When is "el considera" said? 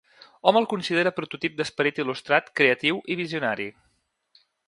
0.61-1.11